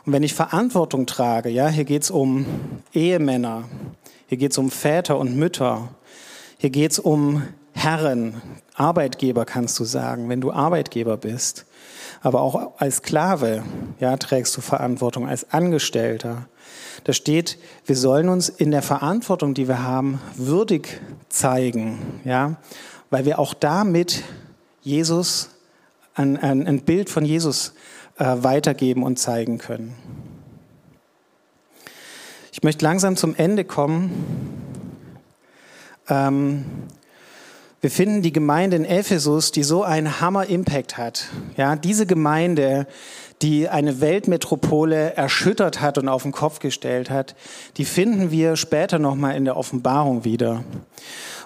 [0.05, 2.45] Und wenn ich Verantwortung trage, ja, hier geht es um
[2.93, 3.65] Ehemänner,
[4.27, 5.89] hier geht es um Väter und Mütter,
[6.57, 8.41] hier geht es um Herren,
[8.75, 11.65] Arbeitgeber kannst du sagen, wenn du Arbeitgeber bist.
[12.21, 13.63] Aber auch als Sklave
[13.99, 16.47] ja, trägst du Verantwortung, als Angestellter.
[17.03, 22.57] Da steht, wir sollen uns in der Verantwortung, die wir haben, würdig zeigen, ja,
[23.09, 24.23] weil wir auch damit
[24.81, 25.49] Jesus,
[26.13, 27.73] ein, ein, ein Bild von Jesus
[28.17, 29.95] weitergeben und zeigen können.
[32.51, 34.61] Ich möchte langsam zum Ende kommen.
[36.09, 36.65] Ähm,
[37.79, 41.29] wir finden die Gemeinde in Ephesus, die so einen Hammer-Impact hat.
[41.57, 42.85] Ja, diese Gemeinde,
[43.41, 47.35] die eine Weltmetropole erschüttert hat und auf den Kopf gestellt hat,
[47.77, 50.63] die finden wir später nochmal in der Offenbarung wieder.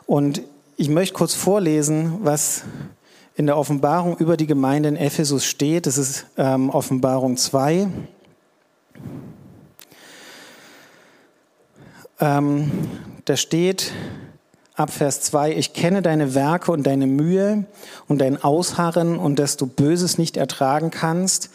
[0.06, 0.42] Und
[0.76, 2.64] ich möchte kurz vorlesen, was
[3.36, 5.88] in der Offenbarung über die Gemeinde in Ephesus steht.
[5.88, 7.88] Das ist ähm, Offenbarung 2.
[12.22, 12.72] Ähm,
[13.26, 13.92] da steht
[14.76, 17.66] ab Vers 2, ich kenne deine Werke und deine Mühe
[18.08, 21.50] und dein Ausharren und dass du Böses nicht ertragen kannst.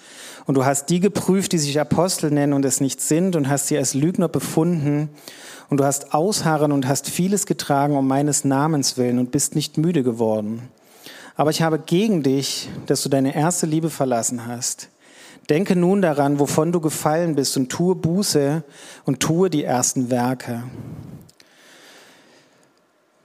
[0.47, 3.69] Und du hast die geprüft, die sich Apostel nennen und es nicht sind und hast
[3.69, 5.11] sie als Lügner befunden.
[5.69, 9.79] Und du hast Ausharren und hast vieles getragen um meines Namens willen und bist nicht
[9.79, 10.69] müde geworden.
[11.41, 14.91] Aber ich habe gegen dich, dass du deine erste Liebe verlassen hast.
[15.49, 18.63] Denke nun daran, wovon du gefallen bist und tue Buße
[19.07, 20.65] und tue die ersten Werke.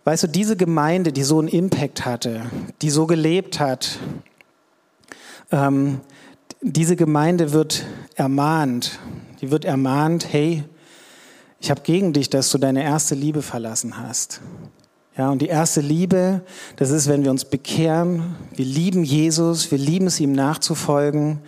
[0.06, 2.44] Weißt du, diese Gemeinde, die so einen Impact hatte,
[2.82, 4.00] die so gelebt hat,
[5.52, 6.00] ähm,
[6.62, 8.98] diese Gemeinde wird ermahnt.
[9.42, 10.64] Die wird ermahnt, hey,
[11.60, 14.40] ich habe gegen dich, dass du deine erste Liebe verlassen hast.
[15.18, 16.42] Ja, und die erste Liebe,
[16.76, 18.36] das ist, wenn wir uns bekehren.
[18.54, 21.40] Wir lieben Jesus, wir lieben es, ihm nachzufolgen.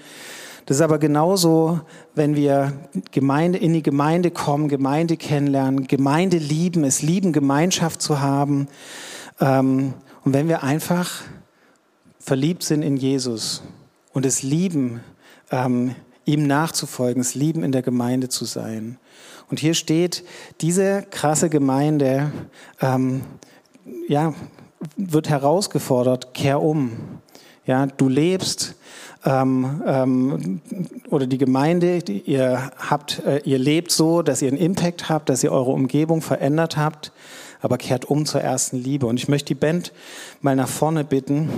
[0.66, 1.82] Das ist aber genauso,
[2.16, 2.72] wenn wir
[3.12, 8.70] Gemeinde, in die Gemeinde kommen, Gemeinde kennenlernen, Gemeinde lieben, es lieben, Gemeinschaft zu haben.
[9.42, 11.24] Ähm, und wenn wir einfach
[12.20, 13.64] verliebt sind in Jesus
[14.14, 15.02] und es lieben,
[15.52, 18.98] ähm, ihm nachzufolgen, es lieben, in der Gemeinde zu sein.
[19.50, 20.24] Und hier steht,
[20.62, 22.32] diese krasse Gemeinde,
[22.82, 23.24] ähm,
[24.08, 24.34] ja,
[24.96, 26.92] wird herausgefordert, kehr um.
[27.66, 28.76] Ja, du lebst
[29.26, 30.62] ähm, ähm,
[31.10, 35.30] oder die Gemeinde, die ihr habt, äh, ihr lebt so, dass ihr einen Impact habt,
[35.30, 37.12] dass ihr eure Umgebung verändert habt,
[37.62, 39.06] aber kehrt um zur ersten Liebe.
[39.06, 39.92] Und ich möchte die Band
[40.42, 41.50] mal nach vorne bitten.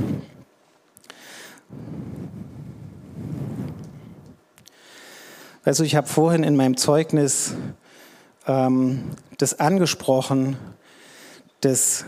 [5.64, 7.54] Also ich habe vorhin in meinem Zeugnis
[8.48, 9.04] ähm,
[9.38, 10.58] das angesprochen,
[11.62, 12.06] das,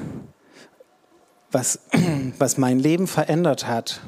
[1.52, 1.80] was,
[2.40, 4.02] was mein Leben verändert hat,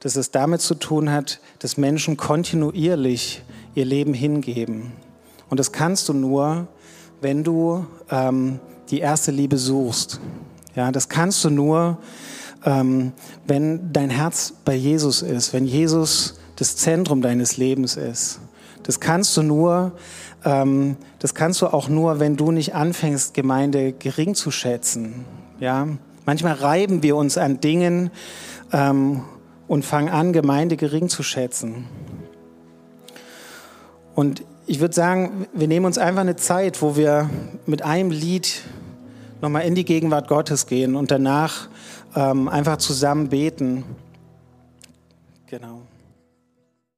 [0.00, 3.42] dass es damit zu tun hat, dass Menschen kontinuierlich
[3.74, 4.92] ihr Leben hingeben.
[5.48, 6.68] Und das kannst du nur,
[7.20, 8.60] wenn du ähm,
[8.90, 10.20] die erste Liebe suchst.
[10.74, 11.98] Ja, das kannst du nur,
[12.64, 13.12] ähm,
[13.46, 18.40] wenn dein Herz bei Jesus ist, wenn Jesus das Zentrum deines Lebens ist.
[18.82, 19.92] Das kannst du nur,
[20.44, 25.24] ähm, das kannst du auch nur, wenn du nicht anfängst, Gemeinde gering zu schätzen.
[25.60, 25.88] Ja,
[26.26, 28.10] manchmal reiben wir uns an Dingen
[28.72, 29.22] ähm,
[29.66, 31.86] und fangen an, Gemeinde gering zu schätzen.
[34.14, 37.28] Und ich würde sagen, wir nehmen uns einfach eine Zeit, wo wir
[37.66, 38.62] mit einem Lied
[39.42, 41.68] nochmal in die Gegenwart Gottes gehen und danach
[42.14, 43.84] ähm, einfach zusammen beten.
[45.46, 45.82] Genau.